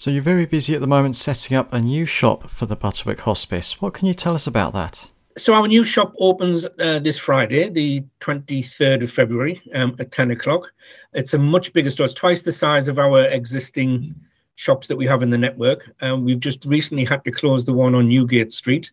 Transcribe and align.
So 0.00 0.10
you're 0.10 0.22
very 0.22 0.46
busy 0.46 0.74
at 0.74 0.80
the 0.80 0.86
moment 0.86 1.14
setting 1.14 1.54
up 1.54 1.70
a 1.74 1.78
new 1.78 2.06
shop 2.06 2.48
for 2.48 2.64
the 2.64 2.74
Butterwick 2.74 3.18
Hospice. 3.18 3.82
What 3.82 3.92
can 3.92 4.06
you 4.06 4.14
tell 4.14 4.32
us 4.32 4.46
about 4.46 4.72
that? 4.72 5.12
So 5.36 5.52
our 5.52 5.68
new 5.68 5.84
shop 5.84 6.14
opens 6.18 6.64
uh, 6.78 7.00
this 7.00 7.18
Friday, 7.18 7.68
the 7.68 8.02
23rd 8.20 9.02
of 9.02 9.10
February, 9.10 9.60
um, 9.74 9.94
at 9.98 10.10
10 10.10 10.30
o'clock. 10.30 10.72
It's 11.12 11.34
a 11.34 11.38
much 11.38 11.74
bigger 11.74 11.90
store. 11.90 12.06
It's 12.06 12.14
twice 12.14 12.40
the 12.40 12.50
size 12.50 12.88
of 12.88 12.98
our 12.98 13.26
existing 13.26 14.14
shops 14.54 14.86
that 14.86 14.96
we 14.96 15.06
have 15.06 15.22
in 15.22 15.28
the 15.28 15.36
network. 15.36 15.94
Um, 16.00 16.24
we've 16.24 16.40
just 16.40 16.64
recently 16.64 17.04
had 17.04 17.22
to 17.24 17.30
close 17.30 17.66
the 17.66 17.74
one 17.74 17.94
on 17.94 18.08
Newgate 18.08 18.52
Street 18.52 18.90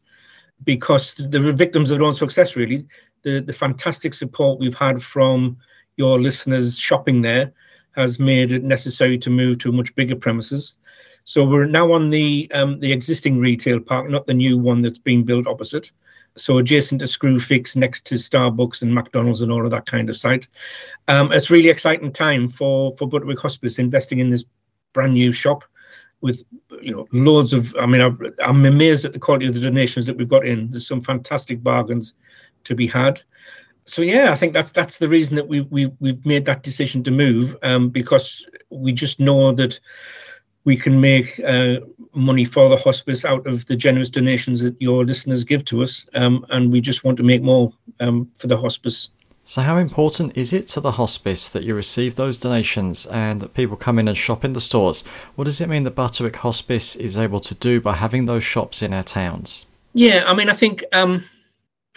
because 0.66 1.16
the 1.16 1.40
victims 1.54 1.90
of 1.90 2.00
their 2.00 2.06
own 2.06 2.16
success, 2.16 2.58
really. 2.58 2.86
The, 3.22 3.40
the 3.40 3.54
fantastic 3.54 4.14
support 4.14 4.60
we've 4.60 4.76
had 4.78 5.02
from 5.02 5.56
your 5.96 6.20
listeners 6.20 6.78
shopping 6.78 7.22
there 7.22 7.54
has 7.98 8.20
made 8.20 8.52
it 8.52 8.64
necessary 8.64 9.18
to 9.18 9.30
move 9.30 9.58
to 9.60 9.72
much 9.72 9.94
bigger 9.96 10.16
premises. 10.16 10.78
So 11.26 11.44
we're 11.44 11.66
now 11.66 11.92
on 11.92 12.10
the 12.10 12.50
um, 12.54 12.80
the 12.80 12.94
existing 12.94 13.40
retail 13.40 13.80
park, 13.82 14.10
not 14.10 14.26
the 14.26 14.34
new 14.34 14.58
one 14.58 14.82
that's 14.82 15.00
being 15.00 15.24
built 15.24 15.48
opposite 15.48 15.92
so 16.38 16.58
adjacent 16.58 17.02
to 17.02 17.08
Screwfix, 17.08 17.76
next 17.76 18.06
to 18.08 18.16
Starbucks 18.16 18.82
and 18.82 18.94
McDonald's 18.94 19.42
and 19.42 19.52
all 19.52 19.66
of 19.66 19.72
that 19.72 19.86
kind 19.86 20.10
of 20.10 20.16
site. 20.16 20.48
Um, 21.08 21.32
it's 21.32 21.52
really 21.52 21.70
exciting 21.70 22.12
time 22.12 22.48
for 22.48 22.92
for 22.94 23.10
Butterwick 23.10 23.40
Hospice 23.40 23.80
investing 23.80 24.20
in 24.20 24.30
this 24.30 24.46
brand 24.94 25.14
new 25.14 25.32
shop 25.32 25.64
with 26.22 26.44
you 26.82 26.92
know 26.92 27.08
loads 27.12 27.54
of. 27.54 27.76
I 27.80 27.86
mean, 27.86 28.02
i 28.02 28.48
am 28.48 28.66
amazed 28.66 29.06
at 29.06 29.14
the 29.14 29.20
quality 29.20 29.48
of 29.48 29.54
the 29.54 29.60
donations 29.60 30.06
that 30.06 30.18
we've 30.18 30.30
got 30.30 30.46
in. 30.46 30.70
There's 30.70 30.88
some 30.88 31.02
fantastic 31.02 31.64
bargains 31.64 32.14
to 32.66 32.76
be 32.76 32.88
had. 32.88 33.22
So 33.88 34.02
yeah, 34.02 34.32
I 34.32 34.36
think 34.36 34.54
that's 34.54 34.72
that's 34.72 34.98
the 34.98 35.08
reason 35.08 35.36
that 35.38 35.48
we 35.48 35.62
we 35.62 35.92
we've 36.00 36.26
made 36.26 36.46
that 36.46 36.62
decision 36.62 37.04
to 37.04 37.12
move 37.12 37.56
um, 37.64 37.90
because 37.90 38.46
we 38.70 38.92
just 38.92 39.20
know 39.20 39.54
that 39.54 39.80
we 40.66 40.76
can 40.76 41.00
make 41.00 41.40
uh, 41.40 41.78
money 42.14 42.44
for 42.44 42.68
the 42.68 42.76
hospice 42.76 43.24
out 43.24 43.48
of 43.48 43.66
the 43.68 43.76
generous 43.78 44.10
donations 44.10 44.60
that 44.62 44.76
your 44.82 45.06
listeners 45.06 45.46
give 45.46 45.64
to 45.66 45.82
us, 45.82 46.06
um, 46.16 46.46
and 46.50 46.74
we 46.74 46.82
just 46.82 47.06
want 47.06 47.16
to 47.18 47.24
make 47.24 47.42
more 47.42 47.72
um, 48.02 48.30
for 48.36 48.48
the 48.48 48.58
hospice. 48.58 49.10
So, 49.46 49.62
how 49.62 49.78
important 49.78 50.36
is 50.36 50.52
it 50.52 50.68
to 50.70 50.82
the 50.82 50.92
hospice 50.92 51.50
that 51.50 51.64
you 51.64 51.74
receive 51.74 52.16
those 52.16 52.38
donations 52.38 53.06
and 53.06 53.40
that 53.40 53.54
people 53.54 53.78
come 53.78 53.98
in 53.98 54.10
and 54.10 54.18
shop 54.18 54.44
in 54.44 54.52
the 54.52 54.60
stores? 54.60 55.06
What 55.36 55.46
does 55.46 55.62
it 55.62 55.70
mean 55.70 55.86
that 55.86 55.96
Butterwick 55.96 56.36
Hospice 56.36 56.98
is 56.98 57.18
able 57.18 57.40
to 57.40 57.56
do 57.56 57.80
by 57.80 57.94
having 57.94 58.26
those 58.26 58.44
shops 58.44 58.82
in 58.82 58.94
our 58.94 59.04
towns? 59.04 59.66
Yeah, 59.94 60.26
I 60.28 60.34
mean, 60.34 60.50
I 60.50 60.54
think 60.54 60.84
um, 60.92 61.24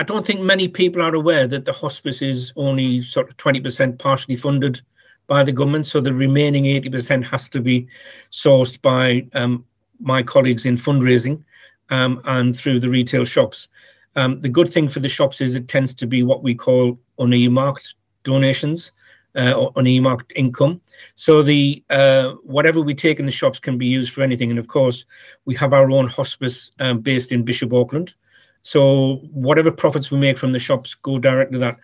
I 0.01 0.03
don't 0.03 0.25
think 0.25 0.41
many 0.41 0.67
people 0.67 1.03
are 1.03 1.15
aware 1.15 1.47
that 1.47 1.67
the 1.67 1.75
hospice 1.75 2.23
is 2.23 2.55
only 2.57 3.03
sort 3.03 3.29
of 3.29 3.37
twenty 3.37 3.61
percent 3.61 3.99
partially 3.99 4.35
funded 4.35 4.81
by 5.27 5.45
the 5.45 5.53
government. 5.53 5.85
So 5.85 6.01
the 6.01 6.15
remaining 6.15 6.65
80% 6.65 7.23
has 7.23 7.49
to 7.51 7.61
be 7.61 7.87
sourced 8.33 8.81
by 8.81 9.27
um, 9.35 9.65
my 10.01 10.23
colleagues 10.23 10.67
in 10.67 10.75
fundraising 10.77 11.45
um, 11.91 12.21
and 12.25 12.57
through 12.57 12.81
the 12.81 12.89
retail 12.89 13.25
shops. 13.25 13.69
Um, 14.17 14.41
the 14.41 14.49
good 14.49 14.69
thing 14.71 14.89
for 14.89 14.99
the 14.99 15.09
shops 15.09 15.41
is 15.41 15.55
it 15.55 15.69
tends 15.69 15.95
to 15.97 16.07
be 16.07 16.25
what 16.25 16.43
we 16.43 16.55
call 16.55 16.99
unearmarked 17.19 17.95
donations 18.25 18.91
uh, 19.37 19.53
or 19.53 19.71
unearmarked 19.75 20.33
income. 20.35 20.81
So 21.15 21.43
the 21.43 21.85
uh, 21.91 22.31
whatever 22.43 22.81
we 22.81 22.95
take 22.95 23.21
in 23.21 23.27
the 23.27 23.33
shops 23.33 23.61
can 23.61 23.77
be 23.79 23.87
used 23.87 24.13
for 24.13 24.23
anything. 24.23 24.51
And 24.51 24.59
of 24.59 24.67
course, 24.67 25.05
we 25.45 25.55
have 25.57 25.75
our 25.75 25.91
own 25.91 26.09
hospice 26.09 26.73
um, 26.81 27.01
based 27.01 27.31
in 27.33 27.45
Bishop 27.45 27.73
Auckland. 27.73 28.15
So 28.63 29.17
whatever 29.33 29.71
profits 29.71 30.11
we 30.11 30.19
make 30.19 30.39
from 30.39 30.53
the 30.53 30.59
shops 30.59 30.95
go 30.95 31.19
direct 31.19 31.53
to 31.53 31.59
that. 31.59 31.79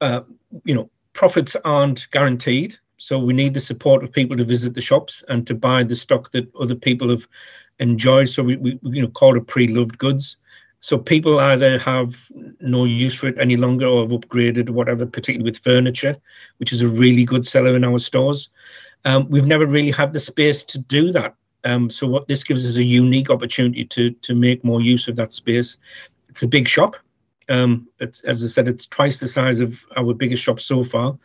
Uh, 0.00 0.22
you 0.64 0.74
know, 0.74 0.90
profits 1.12 1.56
aren't 1.64 2.10
guaranteed. 2.10 2.76
So 2.96 3.18
we 3.18 3.32
need 3.32 3.54
the 3.54 3.60
support 3.60 4.04
of 4.04 4.12
people 4.12 4.36
to 4.36 4.44
visit 4.44 4.74
the 4.74 4.80
shops 4.80 5.24
and 5.28 5.46
to 5.46 5.54
buy 5.54 5.82
the 5.82 5.96
stock 5.96 6.32
that 6.32 6.54
other 6.56 6.74
people 6.74 7.08
have 7.08 7.26
enjoyed. 7.78 8.28
So 8.28 8.42
we, 8.42 8.56
we 8.56 8.78
you 8.84 9.02
know 9.02 9.08
call 9.08 9.36
it 9.36 9.46
pre-loved 9.46 9.98
goods. 9.98 10.36
So 10.80 10.98
people 10.98 11.40
either 11.40 11.78
have 11.78 12.30
no 12.60 12.84
use 12.84 13.14
for 13.14 13.28
it 13.28 13.38
any 13.38 13.56
longer 13.56 13.86
or 13.86 14.02
have 14.02 14.12
upgraded 14.12 14.70
or 14.70 14.72
whatever, 14.72 15.06
particularly 15.06 15.50
with 15.50 15.58
furniture, 15.58 16.16
which 16.58 16.72
is 16.72 16.80
a 16.80 16.88
really 16.88 17.24
good 17.24 17.44
seller 17.44 17.76
in 17.76 17.84
our 17.84 17.98
stores. 17.98 18.48
Um, 19.04 19.28
we've 19.28 19.46
never 19.46 19.66
really 19.66 19.90
had 19.90 20.12
the 20.12 20.20
space 20.20 20.62
to 20.64 20.78
do 20.78 21.12
that. 21.12 21.34
Um, 21.64 21.90
so 21.90 22.06
what 22.06 22.28
this 22.28 22.44
gives 22.44 22.66
us 22.66 22.76
a 22.76 22.82
unique 22.82 23.30
opportunity 23.30 23.84
to 23.84 24.10
to 24.10 24.34
make 24.34 24.64
more 24.64 24.80
use 24.80 25.08
of 25.08 25.16
that 25.16 25.32
space. 25.32 25.76
It's 26.30 26.42
a 26.42 26.48
big 26.48 26.68
shop. 26.68 26.96
Um, 27.48 27.88
it's, 27.98 28.20
as 28.20 28.42
I 28.42 28.46
said, 28.46 28.68
it's 28.68 28.86
twice 28.86 29.18
the 29.18 29.28
size 29.28 29.60
of 29.60 29.84
our 29.96 30.14
biggest 30.14 30.42
shop 30.42 30.60
so 30.60 30.84
far. 30.84 31.18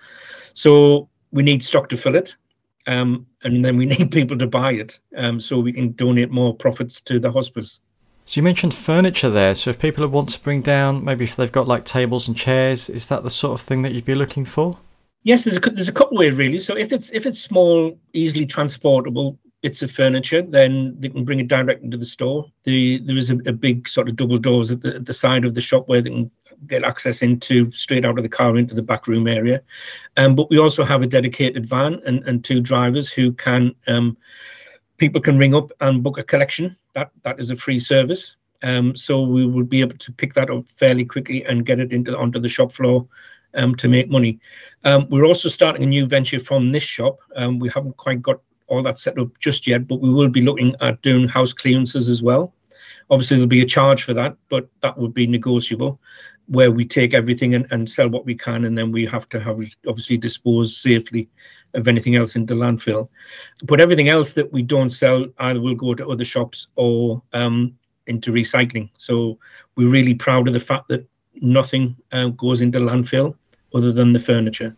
So 0.54 1.08
we 1.32 1.44
need 1.44 1.62
stock 1.62 1.90
to 1.90 1.98
fill 1.98 2.16
it. 2.16 2.36
Um, 2.88 3.26
and 3.44 3.64
then 3.64 3.78
we 3.78 3.86
need 3.98 4.12
people 4.12 4.38
to 4.38 4.48
buy 4.48 4.74
it 4.74 5.00
um, 5.16 5.40
so 5.40 5.60
we 5.60 5.72
can 5.72 5.92
donate 5.94 6.32
more 6.32 6.54
profits 6.56 7.00
to 7.02 7.20
the 7.20 7.32
hospice. 7.32 7.80
So 8.26 8.40
you 8.40 8.44
mentioned 8.44 8.74
furniture 8.74 9.30
there. 9.30 9.54
So 9.54 9.70
if 9.70 9.78
people 9.78 10.08
want 10.08 10.30
to 10.30 10.40
bring 10.42 10.62
down, 10.62 11.04
maybe 11.04 11.24
if 11.24 11.36
they've 11.36 11.52
got 11.52 11.68
like 11.68 11.86
tables 11.86 12.28
and 12.28 12.36
chairs, 12.36 12.90
is 12.90 13.08
that 13.08 13.24
the 13.24 13.30
sort 13.30 13.60
of 13.60 13.66
thing 13.66 13.84
that 13.84 13.92
you'd 13.94 14.06
be 14.06 14.16
looking 14.16 14.46
for? 14.46 14.80
Yes, 15.22 15.44
there's 15.44 15.58
a 15.58 15.60
there's 15.60 15.88
a 15.88 15.94
couple 15.94 16.18
ways 16.18 16.36
really. 16.36 16.60
So 16.60 16.76
if 16.76 16.92
it's 16.92 17.12
if 17.12 17.26
it's 17.26 17.40
small, 17.40 17.98
easily 18.14 18.46
transportable, 18.46 19.38
bits 19.62 19.82
of 19.82 19.92
furniture, 19.92 20.42
then 20.42 20.96
they 21.00 21.10
can 21.10 21.26
bring 21.26 21.40
it 21.40 21.48
direct 21.48 21.84
into 21.84 21.98
the 21.98 22.06
store. 22.06 22.46
The, 22.66 23.00
there 23.00 23.18
is 23.18 23.32
a, 23.32 23.38
a 23.48 23.52
big 23.52 23.88
sort 23.88 24.08
of 24.08 24.16
double 24.16 24.38
doors 24.38 24.72
at 24.72 24.82
the, 24.82 24.96
at 24.96 25.06
the 25.06 25.14
side 25.14 25.46
of 25.46 25.56
the 25.56 25.62
shop 25.62 25.88
where 25.88 26.02
they 26.02 26.10
can 26.10 26.32
get 26.68 26.84
access 26.84 27.22
into 27.22 27.70
straight 27.72 28.06
out 28.06 28.18
of 28.18 28.24
the 28.24 28.30
car 28.30 28.58
into 28.58 28.76
the 28.76 28.82
back 28.82 29.08
room 29.08 29.28
area. 29.28 29.62
Um, 30.18 30.36
but 30.36 30.50
we 30.50 30.60
also 30.60 30.84
have 30.84 31.02
a 31.02 31.08
dedicated 31.08 31.66
van 31.66 32.02
and, 32.06 32.24
and 32.28 32.44
two 32.44 32.62
drivers 32.62 33.12
who 33.12 33.34
can 33.34 33.74
um, 33.88 34.18
people 34.98 35.22
can 35.22 35.38
ring 35.38 35.56
up 35.56 35.72
and 35.82 36.04
book 36.04 36.18
a 36.18 36.24
collection. 36.24 36.76
That 36.94 37.12
that 37.24 37.40
is 37.40 37.52
a 37.52 37.56
free 37.56 37.80
service. 37.80 38.36
Um, 38.64 38.96
so 38.96 39.22
we 39.22 39.46
will 39.46 39.66
be 39.66 39.82
able 39.82 39.98
to 39.98 40.12
pick 40.14 40.34
that 40.34 40.50
up 40.50 40.68
fairly 40.70 41.06
quickly 41.06 41.44
and 41.44 41.66
get 41.66 41.80
it 41.80 41.92
into 41.92 42.18
onto 42.18 42.40
the 42.40 42.48
shop 42.48 42.72
floor 42.72 43.08
um, 43.54 43.76
to 43.76 43.88
make 43.88 44.10
money. 44.10 44.40
Um, 44.84 45.08
we're 45.10 45.26
also 45.26 45.50
starting 45.50 45.84
a 45.84 45.88
new 45.88 46.06
venture 46.06 46.40
from 46.40 46.70
this 46.70 46.84
shop. 46.84 47.20
Um, 47.36 47.60
we 47.60 47.70
haven't 47.70 47.98
quite 47.98 48.22
got 48.22 48.42
all 48.68 48.82
that 48.84 48.98
set 48.98 49.18
up 49.20 49.28
just 49.40 49.68
yet, 49.68 49.88
but 49.88 50.02
we 50.02 50.10
will 50.10 50.30
be 50.30 50.42
looking 50.42 50.76
at 50.82 51.02
doing 51.02 51.28
house 51.28 51.54
clearances 51.54 52.10
as 52.10 52.24
well. 52.24 52.54
Obviously, 53.10 53.38
there'll 53.38 53.48
be 53.48 53.62
a 53.62 53.66
charge 53.66 54.04
for 54.04 54.14
that, 54.14 54.36
but 54.50 54.68
that 54.82 54.98
would 54.98 55.14
be 55.14 55.28
negotiable, 55.28 56.00
where 56.48 56.72
we 56.72 56.86
take 56.86 57.14
everything 57.14 57.54
and, 57.54 57.68
and 57.72 57.90
sell 57.90 58.10
what 58.10 58.26
we 58.26 58.36
can, 58.36 58.66
and 58.66 58.78
then 58.78 58.92
we 58.92 59.06
have 59.06 59.30
to 59.30 59.40
have 59.40 59.60
obviously 59.88 60.18
dispose 60.18 60.76
safely 60.76 61.30
of 61.76 61.88
anything 61.88 62.16
else 62.16 62.36
into 62.36 62.56
landfill. 62.56 63.10
But 63.66 63.82
everything 63.82 64.10
else 64.10 64.34
that 64.34 64.52
we 64.52 64.64
don't 64.64 64.90
sell 64.90 65.28
either 65.40 65.62
will 65.62 65.76
go 65.76 65.94
to 65.94 66.08
other 66.08 66.24
shops 66.24 66.68
or 66.76 67.22
um, 67.34 67.78
into 68.08 68.32
recycling. 68.32 68.90
So 68.98 69.38
we're 69.76 69.90
really 69.90 70.16
proud 70.16 70.48
of 70.48 70.54
the 70.54 70.60
fact 70.60 70.88
that 70.88 71.08
nothing 71.42 71.96
uh, 72.12 72.30
goes 72.30 72.62
into 72.62 72.80
landfill 72.80 73.36
other 73.74 73.92
than 73.92 74.14
the 74.14 74.20
furniture. 74.20 74.76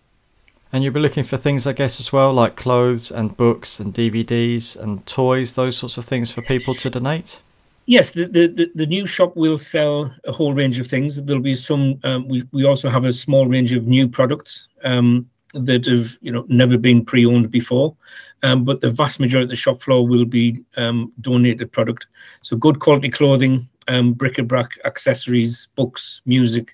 And 0.72 0.84
you'll 0.84 0.94
be 0.94 1.00
looking 1.00 1.24
for 1.24 1.38
things, 1.38 1.66
I 1.66 1.74
guess, 1.74 2.00
as 2.00 2.12
well, 2.12 2.34
like 2.34 2.56
clothes 2.56 3.10
and 3.10 3.36
books 3.36 3.80
and 3.80 3.94
DVDs 3.94 4.76
and 4.76 5.06
toys, 5.06 5.56
those 5.56 5.78
sorts 5.78 5.98
of 5.98 6.06
things 6.06 6.30
for 6.32 6.42
people 6.42 6.76
to 6.76 6.90
donate? 6.90 7.40
Yes, 7.86 8.12
the, 8.12 8.26
the, 8.26 8.70
the, 8.76 8.86
new 8.86 9.06
shop 9.06 9.38
will 9.38 9.58
sell 9.58 10.14
a 10.26 10.32
whole 10.34 10.54
range 10.54 10.78
of 10.78 10.88
things. 10.88 11.24
There'll 11.24 11.42
be 11.42 11.54
some, 11.54 11.98
um, 12.04 12.28
we, 12.28 12.44
we 12.52 12.66
also 12.66 12.90
have 12.90 13.06
a 13.06 13.14
small 13.14 13.48
range 13.48 13.74
of 13.74 13.88
new 13.88 14.10
products 14.10 14.68
um, 14.84 15.26
that 15.54 15.86
have 15.86 16.18
you 16.22 16.32
know 16.32 16.46
never 16.50 16.78
been 16.78 17.06
pre-owned 17.06 17.50
before. 17.50 17.96
Um, 18.44 18.64
but 18.64 18.82
the 18.82 18.92
vast 18.92 19.20
majority 19.20 19.46
of 19.46 19.50
the 19.50 19.56
shop 19.56 19.82
floor 19.82 20.06
will 20.06 20.26
be 20.26 20.64
um, 20.76 21.12
donated 21.22 21.72
product. 21.72 22.08
So 22.42 22.56
good 22.58 22.80
quality 22.80 23.10
clothing, 23.10 23.68
um, 23.88 24.14
bric-a-brac, 24.14 24.78
accessories, 24.86 25.70
books, 25.76 26.22
music, 26.26 26.74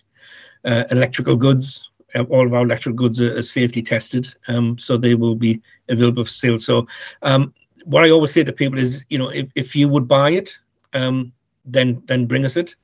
uh, 0.65 0.83
electrical 0.91 1.35
goods, 1.35 1.89
all 2.29 2.45
of 2.45 2.53
our 2.53 2.63
electrical 2.63 2.95
goods 2.95 3.21
are, 3.21 3.37
are 3.37 3.41
safety 3.41 3.81
tested, 3.81 4.27
um, 4.47 4.77
so 4.77 4.97
they 4.97 5.15
will 5.15 5.35
be 5.35 5.61
available 5.89 6.23
for 6.23 6.29
sale. 6.29 6.57
So, 6.57 6.87
um, 7.21 7.53
what 7.85 8.05
I 8.05 8.11
always 8.11 8.31
say 8.31 8.43
to 8.43 8.53
people 8.53 8.79
is, 8.79 9.05
you 9.09 9.17
know, 9.17 9.29
if, 9.29 9.49
if 9.55 9.75
you 9.75 9.87
would 9.89 10.07
buy 10.07 10.31
it, 10.31 10.57
um, 10.93 11.31
then 11.65 12.01
then 12.07 12.25
bring 12.25 12.45
us 12.45 12.57
it, 12.57 12.75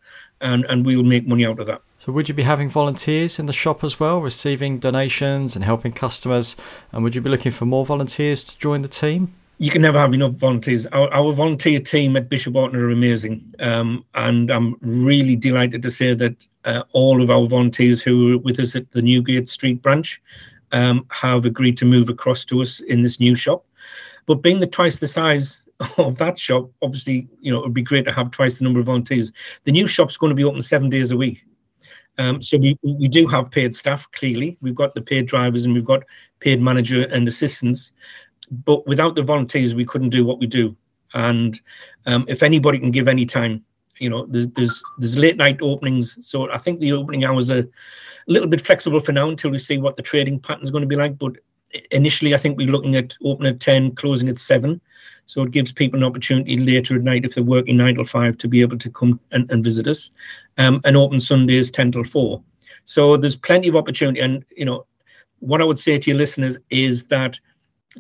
and 0.42 0.66
and 0.66 0.86
we'll 0.86 1.04
make 1.04 1.28
money 1.28 1.46
out 1.46 1.60
of 1.60 1.68
that. 1.68 1.82
So, 2.00 2.12
would 2.12 2.30
you 2.30 2.36
be 2.36 2.44
having 2.44 2.70
volunteers 2.70 3.40
in 3.40 3.46
the 3.46 3.54
shop 3.54 3.84
as 3.84 4.00
well, 4.00 4.22
receiving 4.22 4.80
donations 4.80 5.56
and 5.56 5.66
helping 5.66 5.92
customers? 5.92 6.56
And 6.92 7.04
would 7.04 7.16
you 7.16 7.22
be 7.22 7.30
looking 7.30 7.52
for 7.52 7.66
more 7.66 7.86
volunteers 7.86 8.44
to 8.46 8.58
join 8.58 8.82
the 8.82 8.88
team? 8.88 9.36
You 9.60 9.70
can 9.70 9.82
never 9.82 10.00
have 10.00 10.14
enough 10.14 10.32
volunteers. 10.32 10.88
Our, 10.88 11.14
our 11.14 11.34
volunteer 11.34 11.80
team 11.80 12.16
at 12.16 12.30
Bishop 12.30 12.56
Auckland 12.56 12.82
are 12.82 12.90
amazing, 12.90 13.54
um, 13.60 14.06
and 14.16 14.50
I'm 14.50 14.78
really 14.80 15.36
delighted 15.36 15.82
to 15.84 15.92
say 15.92 16.14
that 16.14 16.48
uh, 16.64 16.84
all 16.94 17.22
of 17.22 17.30
our 17.30 17.46
volunteers 17.46 18.02
who 18.02 18.36
are 18.36 18.38
with 18.38 18.58
us 18.60 18.78
at 18.78 18.90
the 18.92 19.02
Newgate 19.02 19.50
Street 19.50 19.82
branch 19.82 20.22
um, 20.72 21.06
have 21.10 21.46
agreed 21.46 21.76
to 21.78 21.86
move 21.86 22.10
across 22.10 22.46
to 22.46 22.62
us 22.62 22.80
in 22.80 23.02
this 23.02 23.20
new 23.20 23.36
shop. 23.36 23.66
But 24.28 24.36
being 24.36 24.62
the 24.62 24.68
twice 24.68 25.00
the 25.00 25.08
size 25.08 25.64
of 25.98 26.18
that 26.20 26.40
shop, 26.40 26.72
obviously, 26.82 27.28
you 27.42 27.52
know, 27.52 27.60
it 27.60 27.66
would 27.66 27.74
be 27.74 27.82
great 27.82 28.06
to 28.06 28.14
have 28.14 28.32
twice 28.32 28.60
the 28.60 28.64
number 28.64 28.80
of 28.80 28.86
volunteers. 28.86 29.34
The 29.66 29.74
new 29.74 29.88
shop's 29.88 30.16
going 30.16 30.32
to 30.32 30.36
be 30.36 30.46
open 30.46 30.62
seven 30.62 30.90
days 30.90 31.12
a 31.12 31.18
week. 31.18 31.44
Um, 32.18 32.42
so 32.42 32.58
we, 32.58 32.78
we 32.84 33.08
do 33.08 33.28
have 33.28 33.52
paid 33.52 33.74
staff, 33.74 34.10
clearly. 34.12 34.58
We've 34.62 34.76
got 34.76 34.94
the 34.94 35.02
paid 35.02 35.26
drivers 35.26 35.66
and 35.66 35.74
we've 35.74 35.86
got 35.86 36.04
paid 36.40 36.62
manager 36.62 37.04
and 37.04 37.28
assistants 37.28 37.94
but 38.52 38.86
without 38.88 39.16
the 39.16 39.22
volunteers, 39.22 39.76
we 39.76 39.86
couldn't 39.86 40.10
do 40.10 40.26
what 40.26 40.40
we 40.40 40.48
do. 40.48 40.76
And 41.14 41.60
um, 42.06 42.26
if 42.28 42.44
anybody 42.44 42.80
can 42.80 42.92
give 42.92 43.08
any 43.08 43.26
time, 43.26 43.64
you 43.98 44.10
know, 44.10 44.26
there's 44.28 44.48
there's 44.50 44.84
there's 44.98 45.18
late 45.18 45.38
night 45.38 45.60
openings. 45.62 46.18
So 46.22 46.52
I 46.52 46.58
think 46.58 46.80
the 46.80 46.94
opening 46.94 47.26
hours 47.26 47.52
are 47.52 47.60
a 47.60 47.68
little 48.28 48.48
bit 48.48 48.62
flexible 48.62 49.00
for 49.00 49.12
now 49.12 49.30
until 49.30 49.52
we 49.52 49.58
see 49.58 49.78
what 49.78 49.96
the 49.96 50.02
trading 50.02 50.40
pattern 50.40 50.64
is 50.64 50.72
going 50.72 50.84
to 50.84 50.88
be 50.88 50.96
like. 50.96 51.18
But 51.18 51.38
initially, 51.92 52.34
I 52.34 52.38
think 52.38 52.58
we're 52.58 52.72
looking 52.72 52.96
at 52.96 53.16
opening 53.24 53.54
at 53.54 53.60
ten, 53.60 53.96
closing 53.96 54.30
at 54.30 54.38
seven. 54.38 54.80
So 55.26 55.44
it 55.44 55.52
gives 55.52 55.72
people 55.72 56.00
an 56.00 56.06
opportunity 56.06 56.58
later 56.58 56.96
at 56.96 57.04
night 57.04 57.26
if 57.26 57.36
they're 57.36 57.44
working 57.44 57.78
nine 57.78 57.96
till 57.96 58.04
five 58.04 58.38
to 58.38 58.48
be 58.48 58.62
able 58.62 58.78
to 58.80 58.90
come 58.90 59.20
and, 59.32 59.52
and 59.52 59.64
visit 59.64 59.88
us, 59.88 60.10
um, 60.58 60.82
and 60.86 60.98
open 60.98 61.20
Sundays 61.20 61.70
ten 61.70 61.92
till 61.92 62.04
four. 62.04 62.42
So 62.86 63.18
there's 63.18 63.36
plenty 63.36 63.68
of 63.68 63.76
opportunity, 63.76 64.22
and 64.22 64.46
you 64.56 64.66
know, 64.66 64.86
what 65.40 65.62
I 65.62 65.66
would 65.66 65.78
say 65.78 66.00
to 66.00 66.10
your 66.10 66.18
listeners 66.18 66.58
is 66.70 67.06
that 67.06 67.40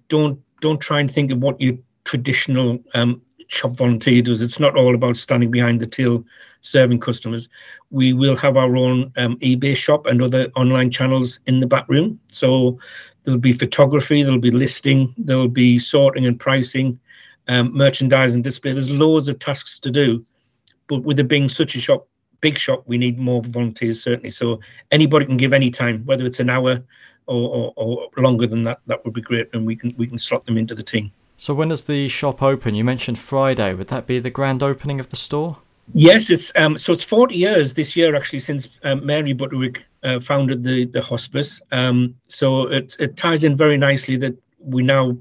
don't 0.07 0.39
don't 0.61 0.81
try 0.81 0.99
and 0.99 1.09
think 1.09 1.31
of 1.31 1.39
what 1.39 1.59
your 1.61 1.77
traditional 2.03 2.79
um, 2.93 3.21
shop 3.47 3.75
volunteer 3.75 4.21
does. 4.21 4.41
It's 4.41 4.59
not 4.59 4.75
all 4.75 4.95
about 4.95 5.17
standing 5.17 5.51
behind 5.51 5.79
the 5.79 5.87
till 5.87 6.25
serving 6.61 6.99
customers. 6.99 7.49
We 7.89 8.13
will 8.13 8.35
have 8.35 8.57
our 8.57 8.75
own 8.75 9.11
um, 9.17 9.37
eBay 9.39 9.75
shop 9.75 10.05
and 10.05 10.21
other 10.21 10.51
online 10.55 10.91
channels 10.91 11.39
in 11.47 11.59
the 11.59 11.67
back 11.67 11.87
room. 11.89 12.19
So 12.27 12.79
there'll 13.23 13.39
be 13.39 13.53
photography, 13.53 14.23
there'll 14.23 14.39
be 14.39 14.51
listing, 14.51 15.13
there'll 15.17 15.47
be 15.47 15.79
sorting 15.79 16.25
and 16.25 16.39
pricing, 16.39 16.99
um, 17.47 17.75
merchandise 17.75 18.35
and 18.35 18.43
display. 18.43 18.71
There's 18.71 18.91
loads 18.91 19.27
of 19.27 19.39
tasks 19.39 19.79
to 19.79 19.91
do. 19.91 20.25
But 20.87 21.03
with 21.03 21.19
it 21.19 21.27
being 21.27 21.49
such 21.49 21.75
a 21.75 21.79
shop, 21.79 22.07
big 22.41 22.57
shop, 22.57 22.83
we 22.85 22.97
need 22.97 23.19
more 23.19 23.41
volunteers 23.41 24.01
certainly. 24.01 24.29
So 24.29 24.59
anybody 24.91 25.25
can 25.25 25.37
give 25.37 25.53
any 25.53 25.69
time, 25.69 26.03
whether 26.05 26.25
it's 26.25 26.39
an 26.39 26.49
hour 26.49 26.83
or, 27.29 27.73
or, 27.75 28.09
or 28.15 28.23
longer 28.23 28.47
than 28.47 28.63
that, 28.63 28.79
that 28.87 29.03
would 29.05 29.13
be 29.13 29.21
great, 29.21 29.49
and 29.53 29.65
we 29.65 29.75
can 29.75 29.93
we 29.97 30.07
can 30.07 30.17
slot 30.17 30.45
them 30.45 30.57
into 30.57 30.75
the 30.75 30.83
team. 30.83 31.11
So 31.37 31.53
when 31.53 31.69
does 31.69 31.85
the 31.85 32.09
shop 32.09 32.41
open? 32.41 32.75
You 32.75 32.83
mentioned 32.83 33.17
Friday. 33.17 33.73
Would 33.73 33.87
that 33.87 34.07
be 34.07 34.19
the 34.19 34.29
grand 34.29 34.61
opening 34.61 34.99
of 34.99 35.09
the 35.09 35.15
store? 35.15 35.57
Yes, 35.93 36.29
it's 36.29 36.51
um, 36.55 36.77
so 36.77 36.93
it's 36.93 37.03
40 37.03 37.35
years 37.35 37.73
this 37.73 37.95
year 37.95 38.15
actually 38.15 38.39
since 38.39 38.79
um, 38.83 39.05
Mary 39.05 39.33
Butterwick 39.33 39.85
uh, 40.03 40.19
founded 40.19 40.63
the 40.63 40.85
the 40.85 41.01
hospice. 41.01 41.61
Um, 41.71 42.15
so 42.27 42.67
it 42.67 42.95
it 42.99 43.17
ties 43.17 43.43
in 43.43 43.55
very 43.55 43.77
nicely 43.77 44.17
that 44.17 44.35
we 44.59 44.83
now, 44.83 45.17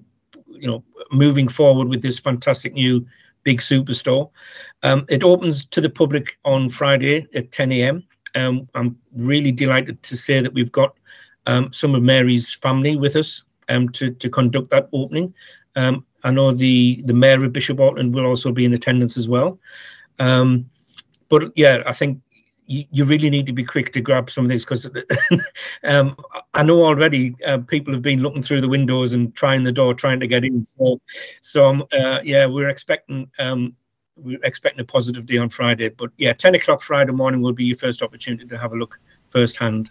you 0.48 0.66
know, 0.66 0.82
moving 1.12 1.48
forward 1.48 1.88
with 1.88 2.02
this 2.02 2.18
fantastic 2.18 2.74
new 2.74 3.06
big 3.44 3.60
superstore. 3.60 4.30
Um, 4.82 5.06
it 5.08 5.24
opens 5.24 5.64
to 5.66 5.80
the 5.80 5.88
public 5.88 6.38
on 6.44 6.68
Friday 6.68 7.26
at 7.34 7.52
10 7.52 7.72
a.m. 7.72 8.04
Um, 8.34 8.68
I'm 8.74 8.98
really 9.16 9.52
delighted 9.52 10.02
to 10.02 10.16
say 10.16 10.40
that 10.40 10.52
we've 10.52 10.72
got 10.72 10.96
um, 11.48 11.72
some 11.72 11.94
of 11.94 12.02
Mary's 12.02 12.52
family 12.52 12.94
with 12.94 13.16
us 13.16 13.42
um, 13.68 13.88
to 13.88 14.10
to 14.10 14.30
conduct 14.30 14.70
that 14.70 14.88
opening. 14.92 15.34
Um, 15.74 16.04
I 16.22 16.30
know 16.30 16.52
the 16.52 17.02
the 17.06 17.14
mayor 17.14 17.44
of 17.44 17.52
Bishop 17.52 17.80
Auckland 17.80 18.14
will 18.14 18.26
also 18.26 18.52
be 18.52 18.64
in 18.64 18.74
attendance 18.74 19.16
as 19.16 19.28
well. 19.28 19.58
Um, 20.20 20.66
but 21.28 21.52
yeah, 21.56 21.82
I 21.86 21.92
think 21.92 22.20
you, 22.66 22.84
you, 22.90 23.04
really 23.04 23.30
need 23.30 23.46
to 23.46 23.52
be 23.52 23.64
quick 23.64 23.92
to 23.92 24.00
grab 24.00 24.28
some 24.30 24.44
of 24.44 24.50
these 24.50 24.64
because 24.64 24.90
um, 25.84 26.16
I 26.54 26.62
know 26.62 26.84
already 26.84 27.34
uh, 27.46 27.58
people 27.58 27.94
have 27.94 28.02
been 28.02 28.20
looking 28.20 28.42
through 28.42 28.60
the 28.60 28.68
windows 28.68 29.12
and 29.14 29.34
trying 29.34 29.62
the 29.62 29.72
door, 29.72 29.94
trying 29.94 30.20
to 30.20 30.26
get 30.26 30.44
in. 30.44 30.64
So, 30.64 31.00
so 31.40 31.68
um, 31.68 31.84
uh, 31.92 32.20
yeah, 32.24 32.46
we're 32.46 32.68
expecting 32.68 33.30
we're 34.16 34.40
expecting 34.42 34.80
a 34.80 34.84
positive 34.84 35.26
day 35.26 35.38
on 35.38 35.48
Friday. 35.48 35.88
But 35.88 36.10
yeah, 36.18 36.34
ten 36.34 36.54
o'clock 36.54 36.82
Friday 36.82 37.12
morning 37.12 37.40
will 37.40 37.52
be 37.54 37.64
your 37.64 37.76
first 37.76 38.02
opportunity 38.02 38.46
to 38.46 38.58
have 38.58 38.72
a 38.72 38.76
look 38.76 39.00
firsthand. 39.30 39.90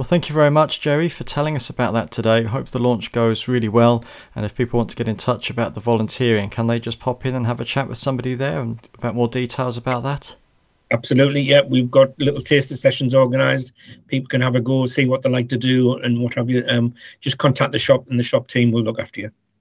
Well, 0.00 0.08
thank 0.08 0.30
you 0.30 0.34
very 0.34 0.50
much, 0.50 0.80
Jerry, 0.80 1.10
for 1.10 1.24
telling 1.24 1.54
us 1.56 1.68
about 1.68 1.92
that 1.92 2.10
today. 2.10 2.44
Hope 2.44 2.68
the 2.68 2.78
launch 2.78 3.12
goes 3.12 3.46
really 3.46 3.68
well. 3.68 4.02
And 4.34 4.46
if 4.46 4.54
people 4.54 4.78
want 4.78 4.88
to 4.88 4.96
get 4.96 5.06
in 5.06 5.16
touch 5.16 5.50
about 5.50 5.74
the 5.74 5.80
volunteering, 5.80 6.48
can 6.48 6.68
they 6.68 6.80
just 6.80 6.98
pop 6.98 7.26
in 7.26 7.34
and 7.34 7.46
have 7.46 7.60
a 7.60 7.66
chat 7.66 7.86
with 7.86 7.98
somebody 7.98 8.34
there 8.34 8.60
and 8.60 8.78
about 8.94 9.14
more 9.14 9.28
details 9.28 9.76
about 9.76 10.02
that? 10.04 10.36
Absolutely, 10.90 11.42
yeah. 11.42 11.60
We've 11.68 11.90
got 11.90 12.18
little 12.18 12.42
taster 12.42 12.78
sessions 12.78 13.14
organised. 13.14 13.74
People 14.06 14.28
can 14.28 14.40
have 14.40 14.54
a 14.54 14.60
go, 14.62 14.86
see 14.86 15.04
what 15.04 15.20
they 15.20 15.28
like 15.28 15.50
to 15.50 15.58
do, 15.58 15.96
and 15.96 16.22
what 16.22 16.32
have 16.32 16.48
you. 16.48 16.64
Um, 16.66 16.94
just 17.20 17.36
contact 17.36 17.72
the 17.72 17.78
shop, 17.78 18.08
and 18.08 18.18
the 18.18 18.24
shop 18.24 18.48
team 18.48 18.72
will 18.72 18.82
look 18.82 18.98
after 18.98 19.20
you. 19.20 19.30